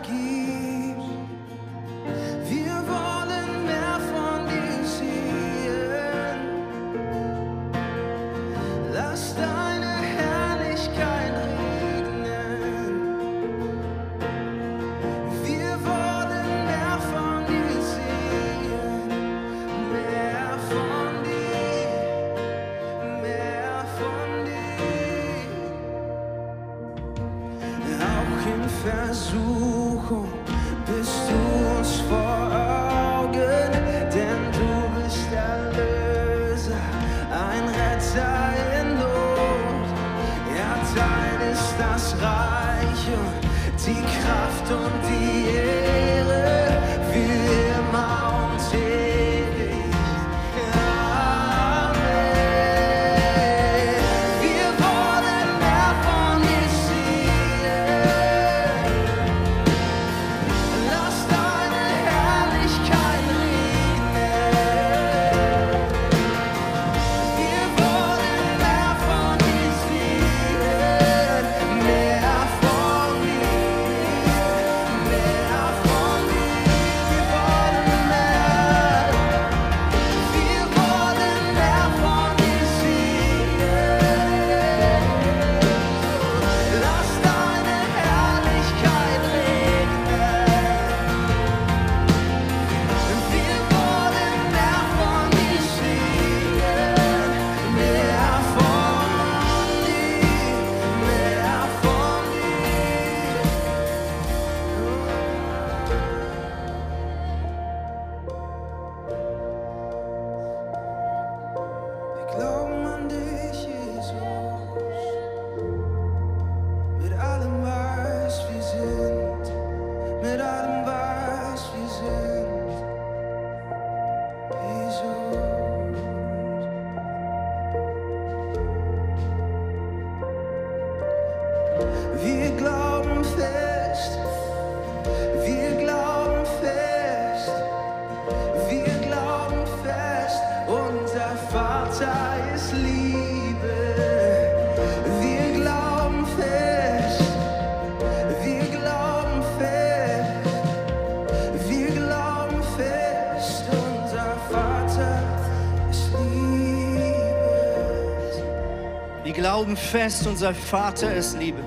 [159.56, 161.64] Glauben fest, unser Vater ist Liebe.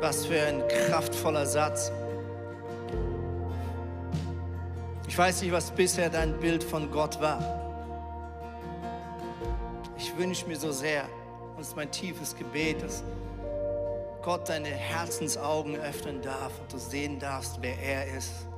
[0.00, 1.92] Was für ein kraftvoller Satz.
[5.06, 7.38] Ich weiß nicht, was bisher dein Bild von Gott war.
[9.96, 11.04] Ich wünsche mir so sehr,
[11.54, 13.04] und es ist mein tiefes Gebet, dass
[14.22, 18.48] Gott deine Herzensaugen öffnen darf und du sehen darfst, wer er ist.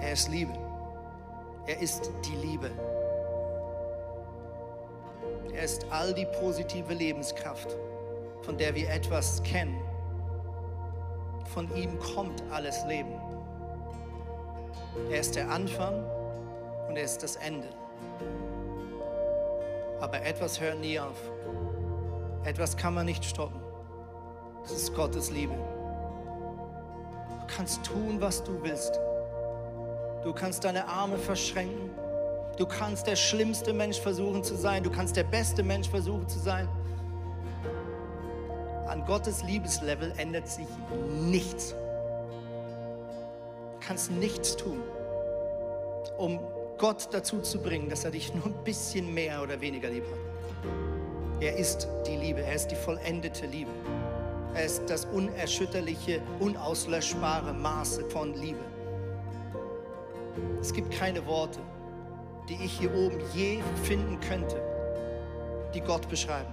[0.00, 0.52] Er ist Liebe.
[1.68, 2.72] Er ist die Liebe.
[5.58, 7.76] Er ist all die positive Lebenskraft,
[8.42, 9.76] von der wir etwas kennen.
[11.52, 13.20] Von ihm kommt alles Leben.
[15.10, 16.04] Er ist der Anfang
[16.86, 17.66] und er ist das Ende.
[19.98, 21.20] Aber etwas hört nie auf.
[22.44, 23.60] Etwas kann man nicht stoppen.
[24.62, 25.54] Das ist Gottes Liebe.
[25.54, 29.00] Du kannst tun, was du willst.
[30.22, 31.90] Du kannst deine Arme verschränken.
[32.58, 34.82] Du kannst der schlimmste Mensch versuchen zu sein.
[34.82, 36.68] Du kannst der beste Mensch versuchen zu sein.
[38.88, 40.66] An Gottes Liebeslevel ändert sich
[41.20, 41.76] nichts.
[43.70, 44.82] Du kannst nichts tun,
[46.16, 46.40] um
[46.78, 50.18] Gott dazu zu bringen, dass er dich nur ein bisschen mehr oder weniger lieb hat.
[51.40, 52.42] Er ist die Liebe.
[52.42, 53.70] Er ist die vollendete Liebe.
[54.54, 58.58] Er ist das unerschütterliche, unauslöschbare Maße von Liebe.
[60.60, 61.60] Es gibt keine Worte,
[62.48, 64.60] die ich hier oben je finden könnte,
[65.74, 66.52] die Gott beschreiben.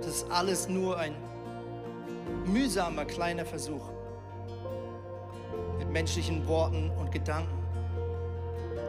[0.00, 1.14] Das ist alles nur ein
[2.44, 3.88] mühsamer kleiner Versuch,
[5.78, 7.58] mit menschlichen Worten und Gedanken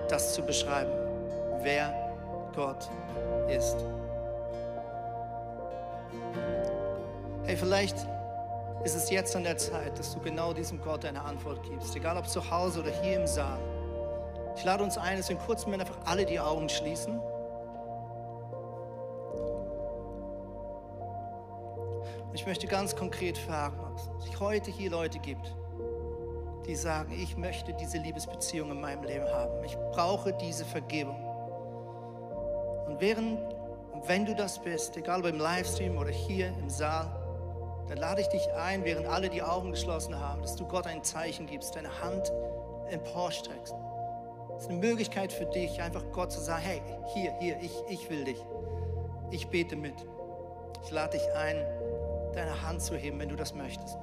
[0.09, 0.91] das zu beschreiben,
[1.61, 1.93] wer
[2.55, 2.89] Gott
[3.47, 3.77] ist.
[7.45, 7.95] Hey, vielleicht
[8.83, 12.17] ist es jetzt an der Zeit, dass du genau diesem Gott eine Antwort gibst, egal
[12.17, 13.59] ob zu Hause oder hier im Saal.
[14.59, 17.17] Ich lade uns ein, dass in kurzen Moment einfach alle die Augen schließen.
[22.27, 25.55] Und ich möchte ganz konkret fragen, ob es heute hier Leute gibt,
[26.65, 29.63] die sagen, ich möchte diese Liebesbeziehung in meinem Leben haben.
[29.63, 31.23] Ich brauche diese Vergebung.
[32.87, 33.39] Und während,
[34.07, 37.07] wenn du das bist, egal ob im Livestream oder hier im Saal,
[37.87, 41.01] dann lade ich dich ein, während alle die Augen geschlossen haben, dass du Gott ein
[41.01, 42.29] Zeichen gibst, deine Hand
[42.89, 43.73] emporstreckst.
[44.59, 46.81] Es ist eine Möglichkeit für dich, einfach Gott zu sagen, hey,
[47.13, 48.43] hier, hier, ich, ich will dich.
[49.31, 49.93] Ich bete mit.
[50.83, 51.55] Ich lade dich ein,
[52.33, 53.97] deine Hand zu heben, wenn du das möchtest.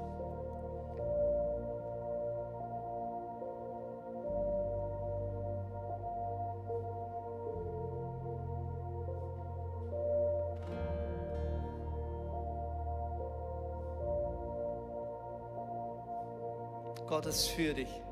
[17.07, 18.03] Gott ist für dich.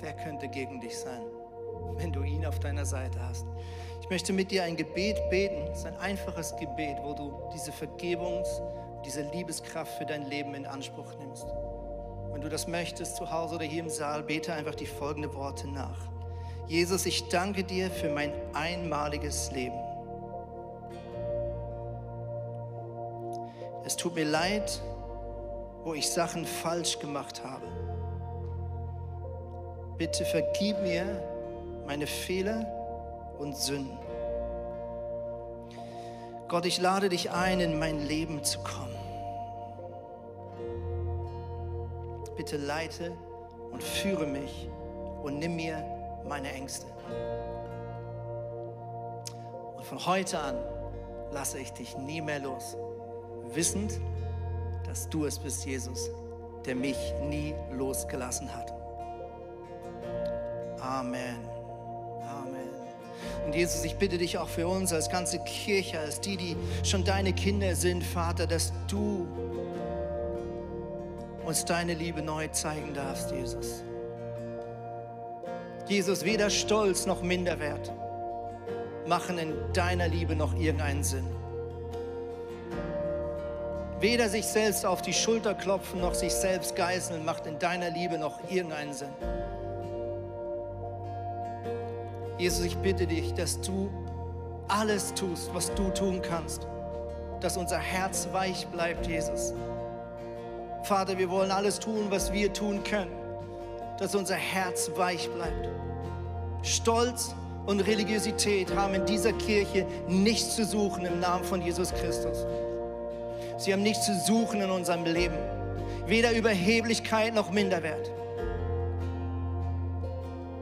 [0.00, 1.22] Wer könnte gegen dich sein,
[1.96, 3.46] wenn du ihn auf deiner Seite hast?
[4.00, 5.68] Ich möchte mit dir ein Gebet beten.
[5.70, 8.62] Es ist ein einfaches Gebet, wo du diese Vergebungs-,
[9.04, 11.46] diese Liebeskraft für dein Leben in Anspruch nimmst.
[12.32, 15.68] Wenn du das möchtest, zu Hause oder hier im Saal, bete einfach die folgenden Worte
[15.68, 15.98] nach.
[16.66, 19.78] Jesus, ich danke dir für mein einmaliges Leben.
[23.84, 24.80] Es tut mir leid,
[25.84, 27.66] wo ich Sachen falsch gemacht habe.
[29.96, 31.22] Bitte vergib mir
[31.88, 32.66] meine Fehler
[33.38, 33.98] und Sünden.
[36.46, 38.94] Gott, ich lade dich ein, in mein Leben zu kommen.
[42.36, 43.12] Bitte leite
[43.72, 44.68] und führe mich
[45.22, 45.82] und nimm mir
[46.28, 46.86] meine Ängste.
[49.74, 50.56] Und von heute an
[51.32, 52.76] lasse ich dich nie mehr los,
[53.54, 53.98] wissend,
[54.86, 56.10] dass du es bist, Jesus,
[56.66, 58.74] der mich nie losgelassen hat.
[60.82, 61.57] Amen.
[63.48, 67.02] Und Jesus, ich bitte dich auch für uns als ganze Kirche, als die, die schon
[67.02, 69.26] deine Kinder sind, Vater, dass du
[71.46, 73.82] uns deine Liebe neu zeigen darfst, Jesus.
[75.86, 77.90] Jesus, weder Stolz noch Minderwert
[79.06, 81.24] machen in deiner Liebe noch irgendeinen Sinn.
[83.98, 88.18] Weder sich selbst auf die Schulter klopfen noch sich selbst geißeln macht in deiner Liebe
[88.18, 89.08] noch irgendeinen Sinn.
[92.38, 93.90] Jesus, ich bitte dich, dass du
[94.68, 96.68] alles tust, was du tun kannst,
[97.40, 99.52] dass unser Herz weich bleibt, Jesus.
[100.84, 103.10] Vater, wir wollen alles tun, was wir tun können,
[103.98, 105.68] dass unser Herz weich bleibt.
[106.62, 107.34] Stolz
[107.66, 112.46] und Religiosität haben in dieser Kirche nichts zu suchen im Namen von Jesus Christus.
[113.58, 115.36] Sie haben nichts zu suchen in unserem Leben,
[116.06, 118.10] weder Überheblichkeit noch Minderwert.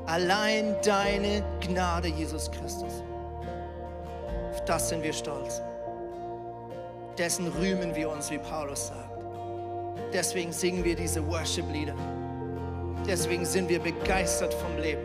[0.07, 3.03] Allein deine Gnade, Jesus Christus.
[4.51, 5.61] Auf das sind wir stolz.
[7.19, 9.19] Dessen rühmen wir uns, wie Paulus sagt.
[10.13, 11.95] Deswegen singen wir diese Worship-Lieder.
[13.07, 15.03] Deswegen sind wir begeistert vom Leben,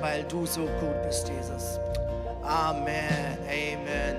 [0.00, 1.78] weil du so gut bist, Jesus.
[2.42, 4.16] Amen, Amen.